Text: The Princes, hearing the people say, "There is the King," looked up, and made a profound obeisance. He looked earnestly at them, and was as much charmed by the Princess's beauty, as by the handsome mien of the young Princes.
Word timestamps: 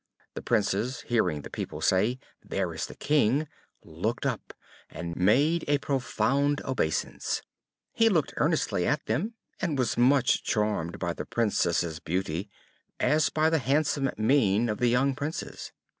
The 0.33 0.41
Princes, 0.41 1.01
hearing 1.01 1.43
the 1.43 1.51
people 1.51 1.79
say, 1.79 2.17
"There 2.43 2.73
is 2.73 2.87
the 2.87 2.95
King," 2.95 3.47
looked 3.83 4.25
up, 4.25 4.51
and 4.89 5.15
made 5.15 5.63
a 5.67 5.77
profound 5.77 6.59
obeisance. 6.65 7.43
He 7.93 8.09
looked 8.09 8.33
earnestly 8.37 8.87
at 8.87 9.05
them, 9.05 9.35
and 9.59 9.77
was 9.77 9.91
as 9.91 9.97
much 9.99 10.41
charmed 10.43 10.97
by 10.97 11.13
the 11.13 11.25
Princess's 11.25 11.99
beauty, 11.99 12.49
as 12.99 13.29
by 13.29 13.51
the 13.51 13.59
handsome 13.59 14.09
mien 14.17 14.69
of 14.69 14.79
the 14.79 14.87
young 14.89 15.13
Princes. 15.13 15.71